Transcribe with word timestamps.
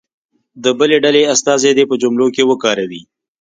د 0.63 0.65
بلې 0.79 0.97
ډلې 1.03 1.21
استازی 1.33 1.71
دې 1.77 1.83
په 1.89 1.95
جملو 2.01 2.27
کې 2.35 2.47
وکاروي. 2.49 3.01